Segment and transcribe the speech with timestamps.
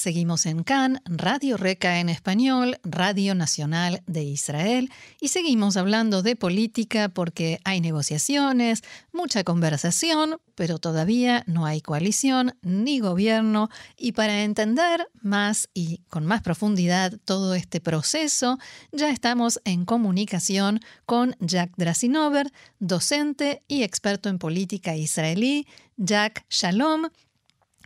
[0.00, 4.90] Seguimos en CAN, Radio Reca en español, Radio Nacional de Israel,
[5.20, 8.80] y seguimos hablando de política porque hay negociaciones,
[9.12, 16.24] mucha conversación, pero todavía no hay coalición ni gobierno, y para entender más y con
[16.24, 18.58] más profundidad todo este proceso,
[18.92, 25.66] ya estamos en comunicación con Jack Drasinover, docente y experto en política israelí.
[25.98, 27.10] Jack, shalom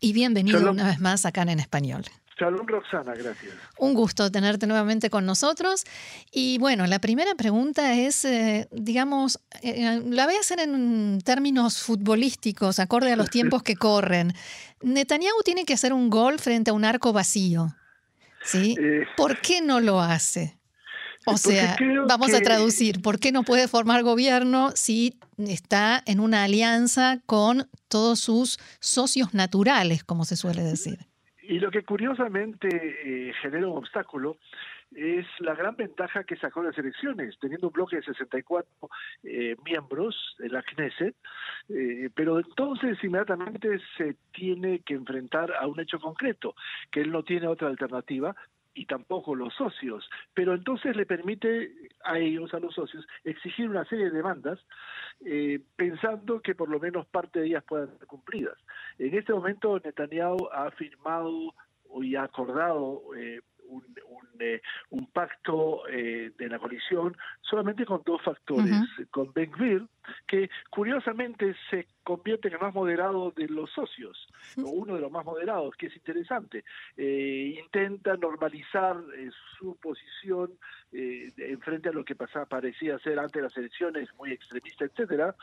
[0.04, 2.04] y bienvenido una vez más acá en español.
[2.38, 3.54] Shalom Roxana, gracias.
[3.78, 5.84] Un gusto tenerte nuevamente con nosotros.
[6.30, 11.80] Y bueno, la primera pregunta es, eh, digamos, eh, la voy a hacer en términos
[11.80, 14.34] futbolísticos, acorde a los tiempos que corren.
[14.82, 17.74] Netanyahu tiene que hacer un gol frente a un arco vacío.
[18.42, 18.76] ¿sí?
[18.78, 20.58] Eh, ¿Por qué no lo hace?
[21.26, 26.44] O sea, vamos a traducir, ¿por qué no puede formar gobierno si está en una
[26.44, 30.98] alianza con todos sus socios naturales, como se suele decir?
[31.42, 34.38] Y lo que curiosamente eh, genera un obstáculo
[34.94, 38.70] es la gran ventaja que sacó las elecciones, teniendo un bloque de 64
[39.24, 41.14] eh, miembros de la Knesset,
[41.68, 46.54] eh, pero entonces inmediatamente se tiene que enfrentar a un hecho concreto,
[46.90, 48.34] que él no tiene otra alternativa
[48.74, 51.72] y tampoco los socios, pero entonces le permite
[52.04, 54.58] a ellos, a los socios, exigir una serie de demandas
[55.24, 58.58] eh, pensando que por lo menos parte de ellas puedan ser cumplidas.
[58.98, 61.54] En este momento Netanyahu ha firmado
[62.02, 63.84] y ha acordado eh, un,
[64.40, 68.74] eh, un, pacto de la coalición solamente con dos factores,
[69.10, 69.86] con Ben Gvir,
[70.26, 75.10] que curiosamente se convierte en el más moderado de los socios, o uno de los
[75.10, 76.64] más moderados, que es interesante.
[76.96, 80.52] Eh, intenta normalizar eh, su posición
[80.92, 84.84] eh, en frente a lo que pasaba, parecía ser antes de las elecciones, muy extremista,
[84.84, 85.34] etcétera,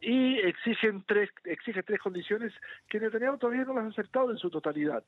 [0.00, 2.52] y exigen tres, exige tres condiciones
[2.88, 5.02] que Netanyahu todavía no las ha aceptado en su totalidad.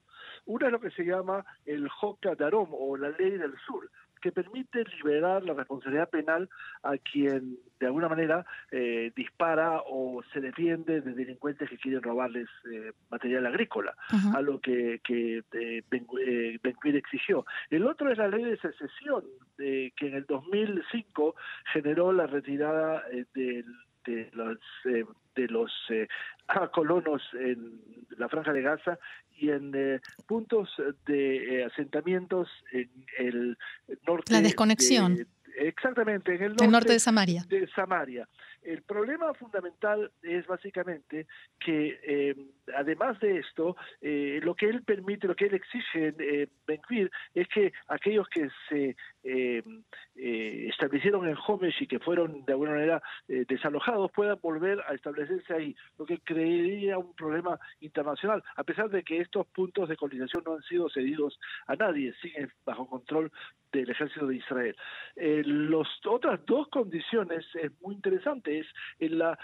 [0.46, 3.90] Una es lo que se llama el Hoka Darom, o la ley del sur,
[4.22, 6.48] que permite liberar la responsabilidad penal
[6.82, 12.48] a quien de alguna manera eh, dispara o se defiende de delincuentes que quieren robarles
[12.72, 13.94] eh, material agrícola,
[14.34, 16.06] a lo que, que eh, ben,
[16.96, 17.44] exigió.
[17.70, 19.24] El otro es la ley de secesión,
[19.58, 21.34] que en el 2005
[21.72, 23.02] generó la retirada
[23.34, 23.66] del
[24.04, 24.58] de los
[25.34, 25.72] de los
[26.72, 27.80] colonos en
[28.18, 28.98] la franja de Gaza
[29.36, 30.70] y en eh, puntos
[31.06, 33.58] de eh, asentamientos en el
[34.06, 34.32] norte.
[34.32, 35.26] La desconexión.
[35.56, 37.44] exactamente, en el norte, de Samaria.
[37.48, 38.28] De Samaria.
[38.62, 41.26] El problema fundamental es básicamente
[41.58, 42.36] que, eh,
[42.76, 47.72] además de esto, lo que él permite, lo que él exige en Benquir es que
[47.88, 54.80] aquellos que se establecieron en Homesh y que fueron de alguna manera desalojados puedan volver
[54.88, 59.88] a establecerse ahí, lo que crearía un problema internacional, a pesar de que estos puntos
[59.88, 63.30] de colonización no han sido cedidos a nadie, siguen bajo control
[63.72, 64.76] del ejército de Israel.
[65.16, 68.66] Eh, las otras dos condiciones es muy interesante, es
[68.98, 69.38] en la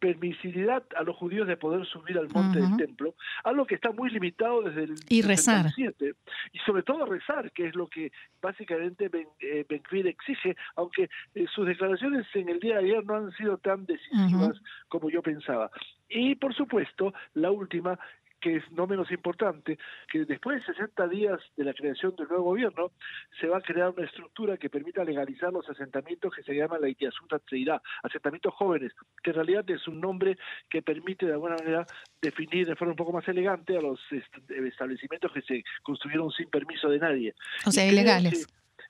[0.00, 4.10] permisibilidad a los judíos de poder subir al monte del templo, algo que está muy
[4.10, 5.66] limitado desde el y rezar.
[5.76, 9.66] y sobre todo rezar, que es lo que básicamente Ben, eh,
[10.06, 14.60] exige, aunque eh, sus declaraciones en el día de ayer no han sido tan decisivas
[14.88, 15.70] como yo pensaba.
[16.08, 17.98] Y por supuesto, la última
[18.40, 19.78] que es no menos importante,
[20.10, 22.92] que después de 60 días de la creación del nuevo gobierno,
[23.40, 26.88] se va a crear una estructura que permita legalizar los asentamientos que se llaman la
[26.88, 28.92] Itiasuta Tzeirá, asentamientos jóvenes,
[29.22, 31.86] que en realidad es un nombre que permite de alguna manera
[32.20, 34.00] definir de forma un poco más elegante a los
[34.48, 37.34] establecimientos que se construyeron sin permiso de nadie.
[37.66, 38.46] O sea, ilegales.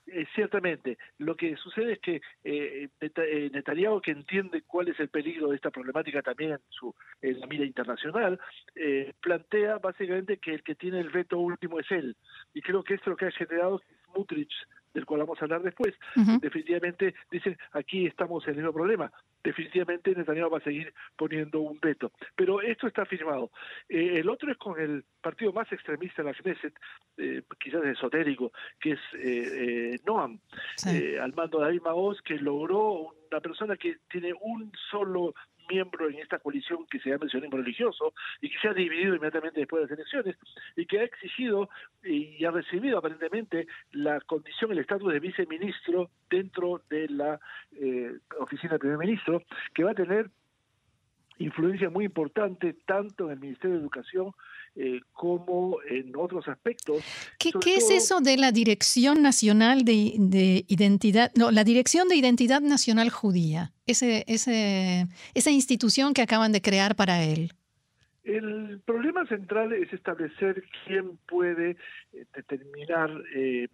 [0.07, 5.09] Eh, ciertamente, lo que sucede es que eh, eh, Netanyahu, que entiende cuál es el
[5.09, 8.39] peligro de esta problemática también en, su, la mira internacional,
[8.75, 12.15] eh, plantea básicamente que el que tiene el veto último es él.
[12.53, 14.53] Y creo que esto es lo que ha generado Smutrich
[14.93, 15.93] del cual vamos a hablar después,
[16.41, 19.11] definitivamente dicen aquí estamos en el mismo problema.
[19.43, 22.11] Definitivamente Netanyahu va a seguir poniendo un veto.
[22.35, 23.51] Pero esto está firmado.
[23.89, 26.73] Eh, el otro es con el partido más extremista en la Knesset,
[27.17, 30.39] eh, quizás esotérico, que es eh, Noam,
[31.21, 35.33] al mando de David Maoz, que logró una persona que tiene un solo
[35.71, 39.15] miembro en esta coalición que se llama el sionismo religioso y que se ha dividido
[39.15, 40.35] inmediatamente después de las elecciones
[40.75, 41.69] y que ha exigido
[42.03, 47.39] y ha recibido aparentemente la condición, el estatus de viceministro dentro de la
[47.79, 50.29] eh, oficina del primer ministro, que va a tener
[51.39, 54.31] influencia muy importante tanto en el Ministerio de Educación
[55.11, 57.03] como en otros aspectos.
[57.37, 62.61] ¿Qué, es eso de la Dirección Nacional de, de, Identidad, no, la Dirección de Identidad
[62.61, 67.51] Nacional Judía, ese, ese, esa institución que acaban de crear para él?
[68.23, 71.71] El problema central es establecer quién puede
[72.13, 73.67] eh, determinar eh,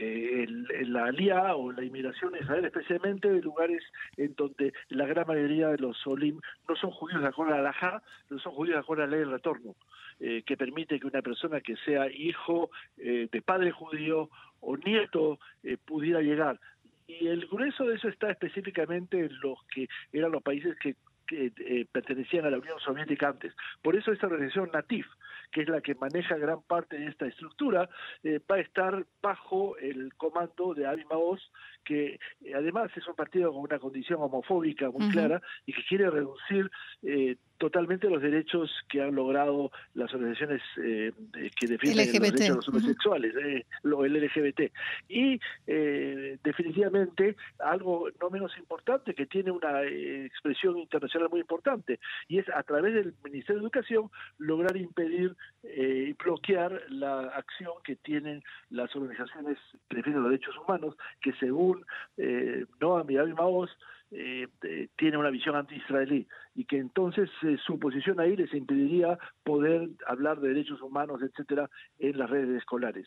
[0.00, 0.46] eh,
[0.86, 3.82] la alía o la inmigración en Israel, especialmente de lugares
[4.16, 7.60] en donde la gran mayoría de los solim no son judíos de acuerdo a la
[7.62, 9.76] Alajá, no son judíos de acuerdo a la ley del retorno,
[10.18, 14.28] que permite que una persona que sea hijo de padre judío
[14.60, 15.38] o nieto
[15.84, 16.58] pudiera llegar.
[17.06, 20.96] Y el grueso de eso está específicamente en los que eran los países que
[21.28, 23.54] que eh, pertenecían a la Unión Soviética antes.
[23.82, 25.06] Por eso esta organización NATIF,
[25.52, 27.88] que es la que maneja gran parte de esta estructura,
[28.24, 31.40] eh, va a estar bajo el comando de Avi Maoz,
[31.84, 36.10] que eh, además es un partido con una condición homofóbica muy clara y que quiere
[36.10, 36.70] reducir
[37.58, 41.12] totalmente los derechos que han logrado las organizaciones eh,
[41.58, 44.72] que defienden los derechos de los homosexuales, eh, lo, el LGBT.
[45.08, 51.98] Y eh, definitivamente algo no menos importante que tiene una eh, expresión internacional muy importante
[52.28, 57.96] y es a través del Ministerio de Educación lograr impedir y bloquear la acción que
[57.96, 59.58] tienen las organizaciones
[59.88, 61.84] que defienden los derechos humanos que según
[62.80, 63.70] Noam y Avi Maoz
[64.10, 64.48] eh,
[64.96, 66.26] tiene una visión anti-israelí
[66.58, 71.70] y que entonces eh, su posición ahí les impediría poder hablar de derechos humanos, etcétera,
[72.00, 73.06] en las redes escolares.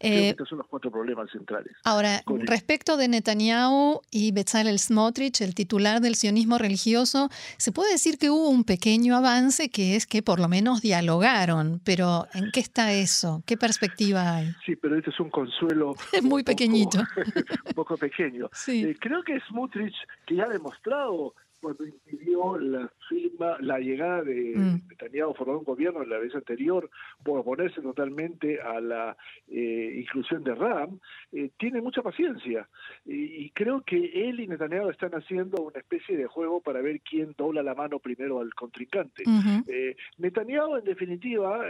[0.00, 1.76] Eh, estos son los cuatro problemas centrales.
[1.84, 7.28] Ahora, respecto de Netanyahu y Bezalel Smotrich, el titular del sionismo religioso,
[7.58, 11.82] se puede decir que hubo un pequeño avance que es que por lo menos dialogaron,
[11.84, 13.42] pero ¿en qué está eso?
[13.44, 14.54] ¿Qué perspectiva hay?
[14.64, 15.96] Sí, pero este es un consuelo.
[16.14, 16.98] Es muy pequeñito.
[16.98, 18.48] un poco pequeño.
[18.54, 18.94] Sí.
[18.98, 19.94] creo que Smotrich
[20.26, 24.88] que ya ha demostrado cuando impidió la firma, la llegada de mm.
[24.88, 26.88] Netanyahu formar un gobierno en la vez anterior
[27.24, 29.16] por oponerse totalmente a la
[29.48, 30.98] eh, inclusión de Ram,
[31.32, 32.68] eh, tiene mucha paciencia
[33.04, 37.34] y, creo que él y Netanyahu están haciendo una especie de juego para ver quién
[37.36, 39.24] dobla la mano primero al contrincante.
[39.66, 41.64] Eh, Netanyahu, en definitiva,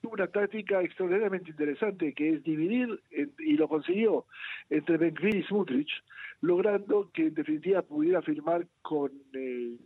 [0.00, 3.00] tuvo una táctica extraordinariamente interesante que es dividir,
[3.38, 4.26] y lo consiguió,
[4.70, 5.90] entre Ben y Smutrich,
[6.40, 9.76] logrando que en definitiva pudiera firmar con, eh,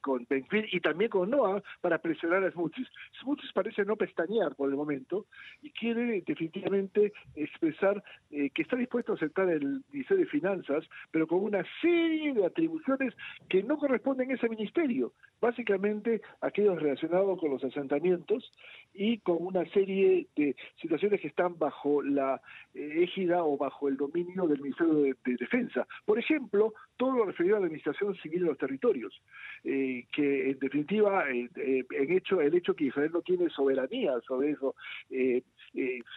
[0.00, 2.88] con Benfir y también con Noah para presionar a Smutis.
[3.20, 5.26] Smutis parece no pestañear por el momento
[5.62, 11.26] y quiere definitivamente expresar eh, que está dispuesto a aceptar el Ministerio de Finanzas, pero
[11.26, 13.14] con una serie de atribuciones
[13.48, 18.52] que no corresponden a ese ministerio, básicamente aquellos relacionados con los asentamientos
[18.92, 22.40] y con una serie de situaciones que están bajo la
[22.74, 25.86] eh, égida o bajo el dominio del Ministerio de Defensa.
[26.04, 29.22] Por ejemplo, todo lo referido a la administración civil de los territorios,
[29.64, 34.20] eh, que en definitiva, eh, eh, en hecho, el hecho que Israel no tiene soberanía
[34.26, 34.74] sobre eso,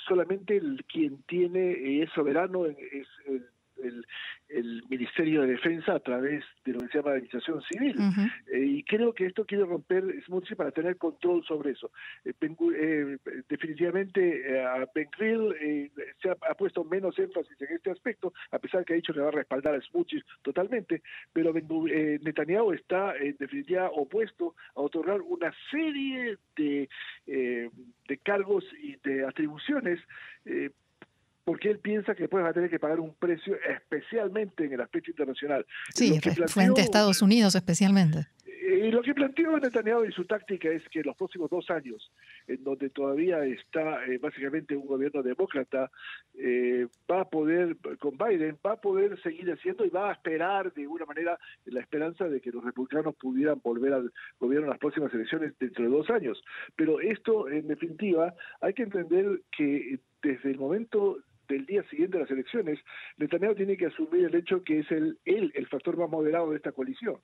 [0.07, 3.45] solamente el, quien tiene es soberano es el
[3.81, 4.05] el,
[4.89, 7.95] Ministerio de Defensa a través de lo que se llama Administración Civil.
[8.51, 11.91] Eh, y creo que esto quiere romper Smoothie para tener control sobre eso.
[12.23, 13.17] Eh, eh,
[13.49, 15.09] definitivamente a Ben
[16.21, 19.29] se ha, puesto menos énfasis en este aspecto, a pesar que ha dicho que va
[19.29, 26.37] a respaldar a Smoothie totalmente, pero Netanyahu está en definitiva opuesto a otorgar una serie
[26.55, 26.87] de,
[27.25, 29.99] de cargos y de atribuciones
[31.43, 34.81] porque él piensa que después va a tener que pagar un precio especialmente en el
[34.81, 35.65] aspecto internacional.
[35.93, 38.27] Sí, frente a Estados Unidos especialmente.
[38.65, 42.11] Y lo que planteó Netanyahu y su táctica es que los próximos dos años,
[42.47, 45.91] en donde todavía está eh, básicamente un gobierno demócrata,
[46.33, 50.73] eh, va a poder, con Biden, va a poder seguir haciendo y va a esperar
[50.73, 54.79] de alguna manera la esperanza de que los republicanos pudieran volver al gobierno en las
[54.79, 56.41] próximas elecciones dentro de dos años.
[56.75, 61.17] Pero esto, en definitiva, hay que entender que desde el momento
[61.53, 62.79] del día siguiente de las elecciones,
[63.17, 66.57] Netanyahu tiene que asumir el hecho que es el, él el factor más moderado de
[66.57, 67.17] esta coalición.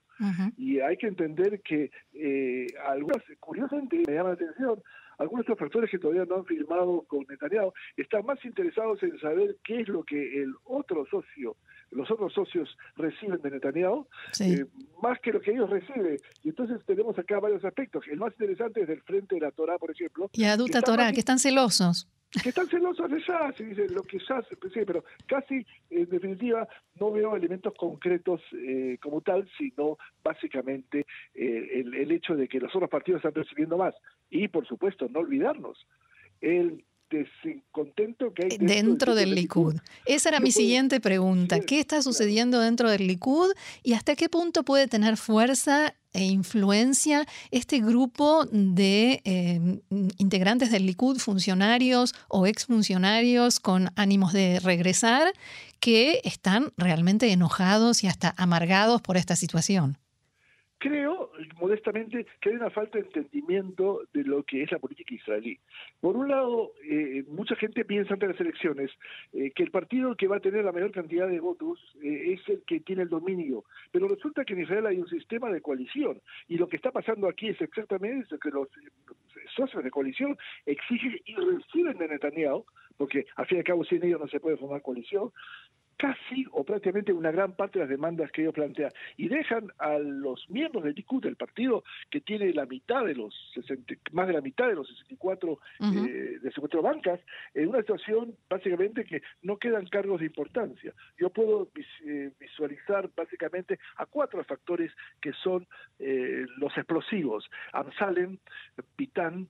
[0.58, 4.82] Y hay que entender que eh, algunas, curiosamente, me llama la atención,
[5.18, 9.20] algunos de estos factores que todavía no han firmado con Netanyahu están más interesados en
[9.20, 11.58] saber qué es lo que el otro socio,
[11.92, 14.08] los otros socios reciben de Netanyahu,
[14.40, 14.66] eh,
[15.02, 16.18] más que lo que ellos reciben.
[16.44, 18.06] Y entonces tenemos acá varios aspectos.
[18.10, 20.30] El más interesante es del Frente de la Torah, por ejemplo.
[20.34, 24.20] Y Aduta Torah, que están celosos que están celosos de ya, se dice lo que
[24.20, 26.68] ya, pues sí, pero casi en definitiva
[27.00, 32.60] no veo elementos concretos eh, como tal, sino básicamente eh, el, el, hecho de que
[32.60, 33.96] los otros partidos están recibiendo más.
[34.30, 35.88] Y por supuesto, no olvidarnos,
[36.42, 39.76] el descontento que hay dentro, del, Likud.
[40.06, 41.60] Esa era mi siguiente pregunta.
[41.60, 43.52] ¿Qué está sucediendo dentro del Likud
[43.84, 49.82] y hasta qué punto puede tener fuerza e influencia este grupo de em,
[50.18, 55.34] integrantes del Likud, funcionarios o exfuncionarios con ánimos de regresar,
[55.80, 59.98] que están realmente enojados y hasta amargados por esta situación.
[60.80, 65.60] Creo, modestamente, que hay una falta de entendimiento de lo que es la política israelí.
[66.00, 68.90] Por un lado, eh, mucha gente piensa ante las elecciones
[69.34, 72.48] eh, que el partido que va a tener la mayor cantidad de votos eh, es
[72.48, 76.22] el que tiene el dominio, pero resulta que en Israel hay un sistema de coalición
[76.48, 78.70] y lo que está pasando aquí es exactamente eso, que los
[79.58, 84.04] socios de coalición exigen y reciben de Netanyahu, porque al fin y al cabo sin
[84.06, 85.32] ellos no se puede formar coalición,
[86.00, 88.90] casi o prácticamente una gran parte de las demandas que ellos plantean.
[89.18, 93.36] Y dejan a los miembros del Likud, del partido que tiene la mitad de los
[93.54, 97.20] 60, más de la mitad de los 64 eh, de 64 bancas
[97.54, 100.94] en una situación básicamente que no quedan cargos de importancia.
[101.18, 101.70] Yo puedo
[102.06, 105.68] eh, visualizar básicamente a cuatro factores que son
[106.00, 108.38] eh, los explosivos: Amsalem,
[108.96, 109.50] Pitán,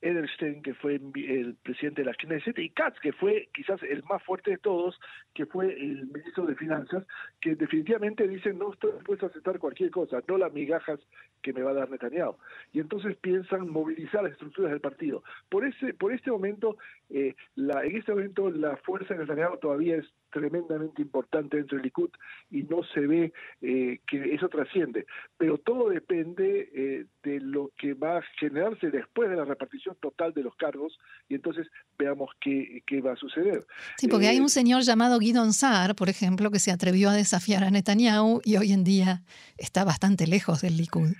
[0.00, 4.22] Edelstein, que fue el presidente de la Knesset, y Katz, que fue quizás el más
[4.22, 4.98] fuerte de todos,
[5.34, 7.04] que fue el ministro de Finanzas,
[7.40, 11.00] que definitivamente dicen no estoy dispuesto a aceptar cualquier cosa, no las migajas
[11.42, 12.36] que me va a dar Netanyahu.
[12.72, 15.22] Y entonces piensan movilizar las estructuras del partido.
[15.48, 16.76] Por ese, por este momento,
[17.10, 21.84] eh, la, en este momento la fuerza de Netanyahu todavía es tremendamente importante dentro del
[21.84, 22.10] Likud
[22.50, 23.32] y no se ve
[23.62, 25.06] eh, que eso trasciende.
[25.36, 30.32] Pero todo depende eh, de lo que va a generarse después de la repartición total
[30.34, 31.66] de los cargos y entonces
[31.98, 33.66] veamos qué, qué va a suceder.
[33.96, 37.14] Sí, porque hay un eh, señor llamado Guidon Saar, por ejemplo, que se atrevió a
[37.14, 39.22] desafiar a Netanyahu y hoy en día
[39.56, 41.10] está bastante lejos del Likud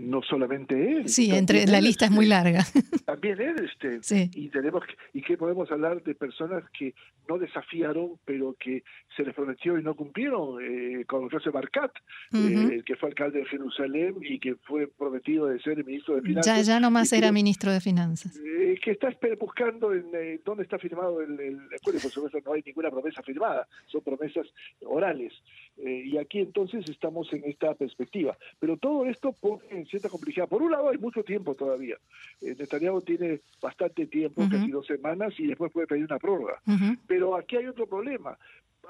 [0.00, 1.08] no solamente él.
[1.08, 2.64] Sí, entre la lista es muy larga.
[3.04, 4.30] También él, este, sí.
[4.34, 6.94] y tenemos y que podemos hablar de personas que
[7.28, 8.82] no desafiaron, pero que
[9.16, 11.92] se les prometió y no cumplieron, eh, como el caso de Barcat,
[12.32, 16.22] eh, que fue alcalde de Jerusalén y que fue prometido de ser el ministro de
[16.22, 16.66] Finanzas.
[16.66, 18.36] Ya, ya nomás era ministro de Finanzas.
[18.36, 22.52] Eh, que está buscando en, eh, dónde está firmado el, el, acuerdo, por supuesto no
[22.52, 24.46] hay ninguna promesa firmada, son promesas
[24.80, 25.32] orales.
[25.82, 28.36] Y aquí entonces estamos en esta perspectiva.
[28.58, 30.48] Pero todo esto pone en cierta complejidad.
[30.48, 31.96] Por un lado hay mucho tiempo todavía.
[32.40, 36.60] Netanyahu tiene bastante tiempo, casi dos semanas, y después puede pedir una prórroga.
[37.06, 38.38] Pero aquí hay otro problema.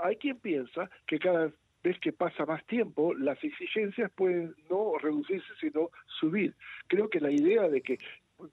[0.03, 5.49] Hay quien piensa que cada vez que pasa más tiempo, las exigencias pueden no reducirse,
[5.61, 6.55] sino subir.
[6.87, 7.99] Creo que la idea de que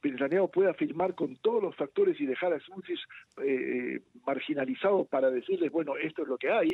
[0.04, 3.00] Netanyahu pueda firmar con todos los factores y dejar a Smutis
[3.44, 6.70] eh, marginalizado para decirles, bueno, esto es lo que hay,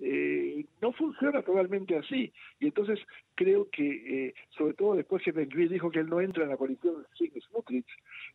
[0.00, 2.32] eh, no funciona totalmente así.
[2.60, 2.98] Y entonces
[3.34, 6.56] creo que, eh, sobre todo después que Ben dijo que él no entra en la
[6.56, 7.86] coalición sin Smutrich,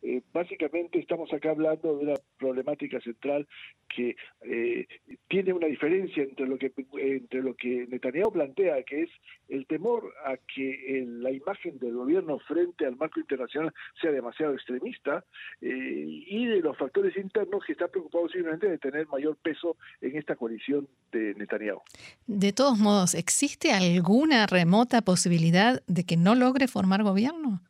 [0.02, 3.48] eh, básicamente estamos acá hablando de una problemática central
[3.94, 4.88] que eh,
[5.28, 9.10] tiene una diferencia entre lo que entre lo que Netanyahu plantea, que es
[9.50, 15.26] el temor a que la imagen del gobierno frente al marco internacional sea demasiado extremista
[15.62, 20.36] y de los factores internos que están preocupados simplemente de tener mayor peso en esta
[20.36, 21.82] coalición de Netanyahu.
[22.28, 27.62] De todos modos, ¿existe alguna remota posibilidad de que no logre formar gobierno?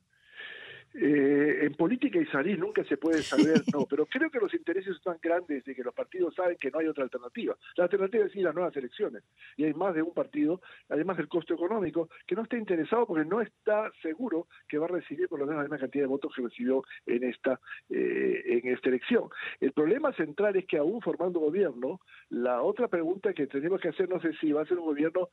[0.93, 5.13] Eh, en política israelí nunca se puede saber, no, pero creo que los intereses son
[5.13, 7.55] tan grandes de que los partidos saben que no hay otra alternativa.
[7.75, 9.23] La alternativa es ir a nuevas elecciones.
[9.55, 13.25] Y hay más de un partido, además del costo económico, que no está interesado porque
[13.25, 16.33] no está seguro que va a recibir por lo menos la misma cantidad de votos
[16.35, 19.29] que recibió en esta, eh, en esta elección.
[19.59, 24.09] El problema central es que aún formando gobierno, la otra pregunta que tenemos que hacer,
[24.09, 25.29] no sé si va a ser un gobierno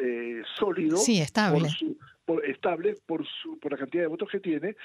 [0.00, 1.68] eh, sólido, sí, estable
[2.24, 4.76] por, estable por su por la cantidad de votos que tiene,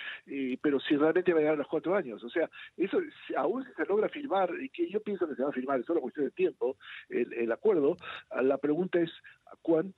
[0.61, 2.23] pero si realmente va a llegar a los cuatro años.
[2.23, 2.99] O sea, eso
[3.37, 5.85] aún si se logra firmar, y que yo pienso que se va a firmar, es
[5.85, 6.77] solo cuestión de tiempo,
[7.09, 7.97] el, el acuerdo,
[8.41, 9.11] la pregunta es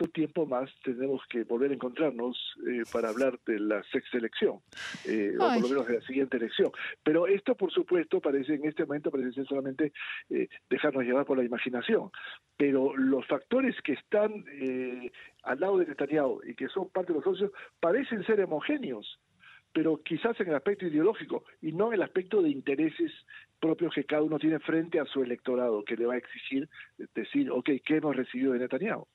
[0.02, 4.60] cuánto tiempo más tenemos que volver a encontrarnos eh, para hablar de la sexta elección,
[5.06, 6.72] eh, o por lo menos de la siguiente elección.
[7.04, 9.94] Pero esto, por supuesto, parece en este momento parece ser solamente
[10.30, 12.10] eh, dejarnos llevar por la imaginación.
[12.58, 14.46] Pero los factores que están
[15.44, 19.20] al lado de Netanyahu y que son parte de los socios parecen ser homogéneos
[19.74, 23.10] pero quizás en el aspecto ideológico y no en el aspecto de intereses
[23.58, 26.68] propios que cada uno tiene frente a su electorado, que le va a exigir
[27.16, 29.08] decir, ok, ¿qué hemos recibido de Netanyahu?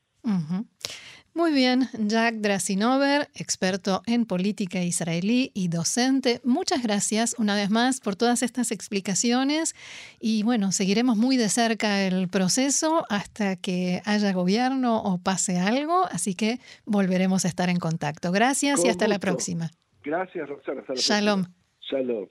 [1.37, 8.01] Muy bien, Jack Drasinover, experto en política israelí y docente, muchas gracias una vez más
[8.01, 9.75] por todas estas explicaciones
[10.19, 16.07] y bueno, seguiremos muy de cerca el proceso hasta que haya gobierno o pase algo,
[16.11, 18.33] así que volveremos a estar en contacto.
[18.33, 19.69] Gracias y hasta la próxima.
[20.03, 20.85] Gracias, Roxana.
[20.95, 21.45] Shalom.
[21.83, 22.29] Shalom.